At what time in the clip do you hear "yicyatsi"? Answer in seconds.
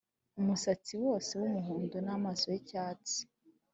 2.53-3.19